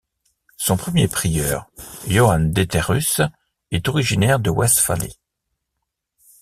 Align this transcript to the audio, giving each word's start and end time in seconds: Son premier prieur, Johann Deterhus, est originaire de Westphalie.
Son 0.57 0.77
premier 0.77 1.07
prieur, 1.07 1.67
Johann 2.07 2.49
Deterhus, 2.51 3.21
est 3.69 3.87
originaire 3.87 4.39
de 4.39 4.49
Westphalie. 4.49 5.19